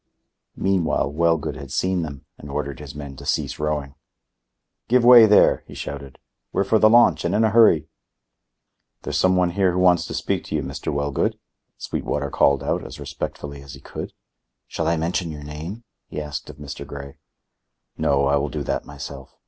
[0.55, 3.93] Meanwhile Wellgood had seen them and ordered his men to cease rowing.
[4.87, 6.17] "Give way, there," he shouted.
[6.51, 7.87] "We're for the launch and in a hurry."
[9.03, 10.91] "There's some one here who wants to speak to you, Mr.
[10.91, 11.37] Wellgood,"
[11.77, 14.11] Sweetwater called out, as respectfully as he could.
[14.65, 16.83] "Shall I mention your name?" he asked of Mr.
[16.83, 17.17] Grey.
[17.95, 19.37] "No, I will do that myself."